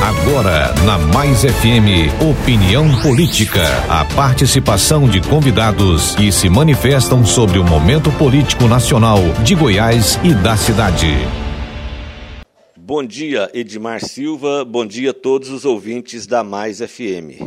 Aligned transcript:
Agora, 0.00 0.72
na 0.86 0.96
Mais 0.96 1.42
FM, 1.42 2.06
opinião 2.22 2.86
política. 3.02 3.64
A 3.88 4.04
participação 4.04 5.08
de 5.08 5.20
convidados 5.20 6.14
que 6.14 6.30
se 6.30 6.48
manifestam 6.48 7.26
sobre 7.26 7.58
o 7.58 7.64
momento 7.64 8.08
político 8.12 8.68
nacional 8.68 9.18
de 9.42 9.56
Goiás 9.56 10.14
e 10.22 10.32
da 10.32 10.56
cidade. 10.56 11.08
Bom 12.76 13.04
dia, 13.04 13.50
Edmar 13.52 14.00
Silva. 14.04 14.64
Bom 14.64 14.86
dia 14.86 15.10
a 15.10 15.12
todos 15.12 15.50
os 15.50 15.64
ouvintes 15.64 16.28
da 16.28 16.44
Mais 16.44 16.78
FM. 16.78 17.42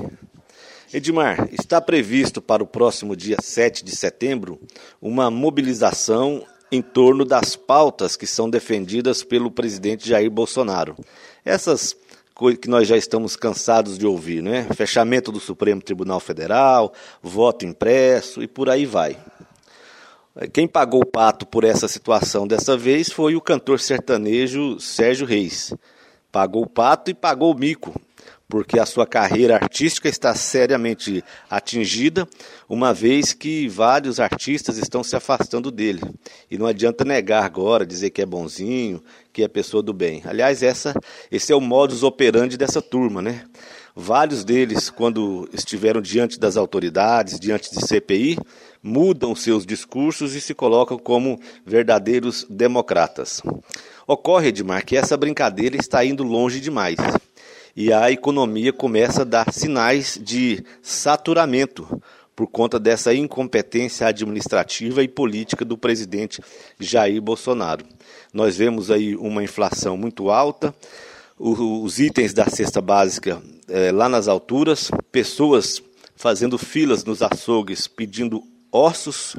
Edmar, 0.93 1.47
está 1.53 1.79
previsto 1.79 2.41
para 2.41 2.61
o 2.61 2.67
próximo 2.67 3.15
dia 3.15 3.37
7 3.41 3.81
de 3.85 3.95
setembro 3.95 4.59
uma 5.01 5.31
mobilização 5.31 6.43
em 6.69 6.81
torno 6.81 7.23
das 7.23 7.55
pautas 7.55 8.17
que 8.17 8.27
são 8.27 8.49
defendidas 8.49 9.23
pelo 9.23 9.49
presidente 9.49 10.09
Jair 10.09 10.29
Bolsonaro. 10.29 10.97
Essas 11.45 11.95
que 12.59 12.67
nós 12.67 12.87
já 12.87 12.97
estamos 12.97 13.35
cansados 13.35 13.97
de 13.97 14.05
ouvir, 14.05 14.41
né? 14.41 14.67
Fechamento 14.75 15.31
do 15.31 15.39
Supremo 15.39 15.81
Tribunal 15.81 16.19
Federal, 16.19 16.93
voto 17.21 17.65
impresso 17.65 18.41
e 18.41 18.47
por 18.47 18.69
aí 18.69 18.85
vai. 18.85 19.17
Quem 20.53 20.67
pagou 20.67 21.01
o 21.01 21.05
pato 21.05 21.45
por 21.45 21.63
essa 21.63 21.87
situação 21.87 22.47
dessa 22.47 22.77
vez 22.77 23.11
foi 23.11 23.35
o 23.35 23.41
cantor 23.41 23.79
sertanejo 23.79 24.79
Sérgio 24.79 25.25
Reis. 25.27 25.73
Pagou 26.31 26.63
o 26.63 26.69
pato 26.69 27.11
e 27.11 27.13
pagou 27.13 27.53
o 27.53 27.57
mico, 27.57 27.93
porque 28.51 28.77
a 28.77 28.85
sua 28.85 29.07
carreira 29.07 29.55
artística 29.55 30.09
está 30.09 30.35
seriamente 30.35 31.23
atingida, 31.49 32.27
uma 32.67 32.93
vez 32.93 33.31
que 33.31 33.69
vários 33.69 34.19
artistas 34.19 34.77
estão 34.77 35.01
se 35.05 35.15
afastando 35.15 35.71
dele. 35.71 36.01
E 36.49 36.57
não 36.57 36.67
adianta 36.67 37.05
negar 37.05 37.45
agora, 37.45 37.85
dizer 37.85 38.09
que 38.09 38.21
é 38.21 38.25
bonzinho, 38.25 39.01
que 39.31 39.41
é 39.41 39.47
pessoa 39.47 39.81
do 39.81 39.93
bem. 39.93 40.21
Aliás, 40.25 40.61
essa, 40.61 40.93
esse 41.31 41.53
é 41.53 41.55
o 41.55 41.61
modus 41.61 42.03
operandi 42.03 42.57
dessa 42.57 42.81
turma, 42.81 43.21
né? 43.21 43.45
Vários 43.95 44.43
deles, 44.43 44.89
quando 44.89 45.47
estiveram 45.53 46.01
diante 46.01 46.37
das 46.37 46.57
autoridades, 46.57 47.39
diante 47.39 47.71
de 47.71 47.87
CPI, 47.87 48.37
mudam 48.83 49.33
seus 49.33 49.65
discursos 49.65 50.35
e 50.35 50.41
se 50.41 50.53
colocam 50.53 50.99
como 50.99 51.39
verdadeiros 51.65 52.45
democratas. 52.49 53.41
Ocorre, 54.05 54.49
Edmar, 54.49 54.85
que 54.85 54.97
essa 54.97 55.15
brincadeira 55.15 55.77
está 55.77 56.03
indo 56.03 56.23
longe 56.23 56.59
demais 56.59 56.97
e 57.75 57.91
a 57.91 58.11
economia 58.11 58.73
começa 58.73 59.21
a 59.21 59.25
dar 59.25 59.51
sinais 59.51 60.19
de 60.21 60.63
saturamento 60.81 62.01
por 62.35 62.47
conta 62.47 62.79
dessa 62.79 63.13
incompetência 63.13 64.07
administrativa 64.07 65.03
e 65.03 65.07
política 65.07 65.63
do 65.63 65.77
presidente 65.77 66.41
Jair 66.79 67.21
Bolsonaro. 67.21 67.85
Nós 68.33 68.57
vemos 68.57 68.89
aí 68.89 69.15
uma 69.15 69.43
inflação 69.43 69.95
muito 69.95 70.29
alta, 70.29 70.73
os 71.37 71.99
itens 71.99 72.33
da 72.33 72.47
cesta 72.47 72.81
básica 72.81 73.41
é, 73.67 73.91
lá 73.91 74.07
nas 74.07 74.27
alturas, 74.27 74.91
pessoas 75.11 75.81
fazendo 76.15 76.57
filas 76.57 77.03
nos 77.03 77.21
açougues 77.21 77.87
pedindo 77.87 78.43
ossos 78.71 79.35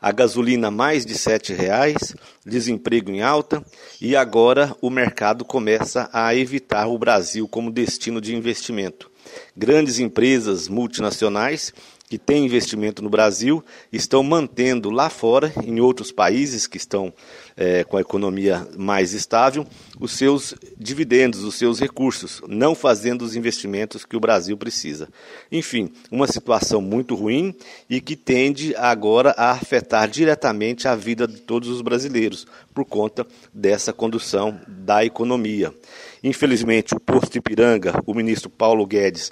a 0.00 0.12
gasolina 0.12 0.70
mais 0.70 1.04
de 1.04 1.14
R$ 1.14 1.54
reais, 1.56 2.14
desemprego 2.44 3.10
em 3.10 3.20
alta 3.20 3.64
e 4.00 4.14
agora 4.14 4.74
o 4.80 4.90
mercado 4.90 5.44
começa 5.44 6.08
a 6.12 6.34
evitar 6.34 6.86
o 6.86 6.98
Brasil 6.98 7.48
como 7.48 7.70
destino 7.70 8.20
de 8.20 8.34
investimento. 8.34 9.10
Grandes 9.56 9.98
empresas 9.98 10.68
multinacionais 10.68 11.72
que 12.08 12.16
têm 12.16 12.46
investimento 12.46 13.02
no 13.02 13.10
Brasil 13.10 13.62
estão 13.92 14.22
mantendo 14.22 14.90
lá 14.90 15.10
fora, 15.10 15.52
em 15.62 15.78
outros 15.78 16.10
países 16.10 16.66
que 16.66 16.78
estão 16.78 17.12
é, 17.54 17.84
com 17.84 17.96
a 17.96 18.00
economia 18.00 18.66
mais 18.76 19.12
estável, 19.12 19.66
os 20.00 20.12
seus 20.12 20.54
dividendos, 20.78 21.42
os 21.42 21.56
seus 21.56 21.78
recursos, 21.78 22.40
não 22.48 22.74
fazendo 22.74 23.22
os 23.22 23.36
investimentos 23.36 24.06
que 24.06 24.16
o 24.16 24.20
Brasil 24.20 24.56
precisa. 24.56 25.08
Enfim, 25.52 25.92
uma 26.10 26.26
situação 26.26 26.80
muito 26.80 27.14
ruim 27.14 27.54
e 27.90 28.00
que 28.00 28.16
tende 28.16 28.74
agora 28.76 29.34
a 29.36 29.50
afetar 29.50 30.08
diretamente 30.08 30.88
a 30.88 30.94
vida 30.94 31.26
de 31.26 31.40
todos 31.40 31.68
os 31.68 31.82
brasileiros, 31.82 32.46
por 32.72 32.84
conta 32.84 33.26
dessa 33.52 33.92
condução 33.92 34.58
da 34.66 35.04
economia. 35.04 35.74
Infelizmente, 36.22 36.94
o 36.94 37.00
posto 37.00 37.36
Ipiranga, 37.36 38.00
o 38.06 38.14
ministro 38.14 38.48
Paulo 38.48 38.86
Guedes, 38.86 39.30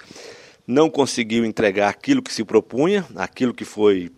não 0.67 0.89
conseguiu 0.89 1.45
entregar 1.45 1.87
aquilo 1.87 2.21
que 2.21 2.33
se 2.33 2.43
propunha, 2.43 3.05
aquilo 3.15 3.53
que 3.53 3.63
foi 3.63 4.11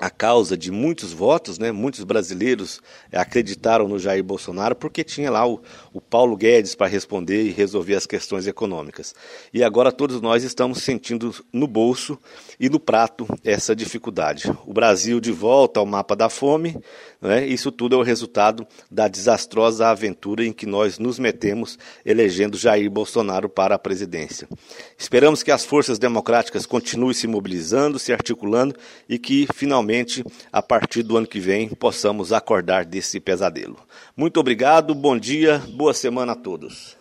a 0.00 0.08
causa 0.08 0.56
de 0.56 0.70
muitos 0.70 1.12
votos, 1.12 1.58
né? 1.58 1.70
Muitos 1.70 2.04
brasileiros 2.04 2.80
acreditaram 3.12 3.86
no 3.86 3.98
Jair 3.98 4.24
Bolsonaro 4.24 4.74
porque 4.74 5.04
tinha 5.04 5.30
lá 5.30 5.46
o, 5.46 5.60
o 5.92 6.00
Paulo 6.00 6.38
Guedes 6.38 6.74
para 6.74 6.86
responder 6.86 7.42
e 7.42 7.50
resolver 7.50 7.96
as 7.96 8.06
questões 8.06 8.46
econômicas. 8.46 9.14
E 9.52 9.62
agora 9.62 9.92
todos 9.92 10.22
nós 10.22 10.42
estamos 10.42 10.82
sentindo 10.82 11.34
no 11.52 11.66
bolso 11.66 12.18
e 12.58 12.70
no 12.70 12.80
prato 12.80 13.26
essa 13.44 13.76
dificuldade. 13.76 14.50
O 14.66 14.72
Brasil 14.72 15.20
de 15.20 15.32
volta 15.32 15.80
ao 15.80 15.84
mapa 15.84 16.16
da 16.16 16.30
fome, 16.30 16.78
né? 17.20 17.46
Isso 17.46 17.70
tudo 17.70 17.94
é 17.94 17.98
o 17.98 18.02
resultado 18.02 18.66
da 18.90 19.06
desastrosa 19.06 19.88
aventura 19.88 20.46
em 20.46 20.52
que 20.52 20.64
nós 20.64 20.98
nos 20.98 21.18
metemos 21.18 21.78
elegendo 22.06 22.56
Jair 22.56 22.90
Bolsonaro 22.90 23.50
para 23.50 23.74
a 23.74 23.78
presidência. 23.78 24.48
Esperamos 24.96 25.42
que 25.42 25.50
as 25.50 25.62
forças 25.62 25.98
democráticas 25.98 26.64
continuem 26.64 27.12
se 27.12 27.26
mobilizando, 27.26 27.98
se 27.98 28.14
articulando 28.14 28.74
e 29.06 29.18
que 29.18 29.46
finalmente 29.52 29.89
finalmente, 29.90 30.24
a 30.52 30.62
partir 30.62 31.02
do 31.02 31.16
ano 31.16 31.26
que 31.26 31.40
vem, 31.40 31.68
possamos 31.68 32.32
acordar 32.32 32.84
desse 32.84 33.18
pesadelo. 33.18 33.76
Muito 34.16 34.38
obrigado, 34.38 34.94
bom 34.94 35.18
dia, 35.18 35.60
boa 35.74 35.92
semana 35.92 36.32
a 36.32 36.36
todos. 36.36 36.96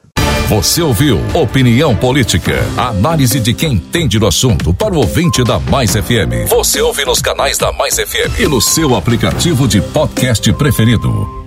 Você 0.48 0.82
ouviu 0.82 1.20
Opinião 1.36 1.96
Política, 1.96 2.56
análise 2.76 3.40
de 3.40 3.54
quem 3.54 3.74
entende 3.74 4.18
do 4.18 4.26
assunto 4.26 4.74
para 4.74 4.94
o 4.94 4.98
ouvinte 4.98 5.44
da 5.44 5.60
Mais 5.60 5.92
FM. 5.92 6.50
Você 6.50 6.82
ouve 6.82 7.06
nos 7.06 7.22
canais 7.22 7.58
da 7.58 7.72
Mais 7.72 7.96
FM 7.96 8.40
e 8.40 8.48
no 8.48 8.60
seu 8.60 8.96
aplicativo 8.96 9.68
de 9.68 9.80
podcast 9.80 10.52
preferido. 10.54 11.39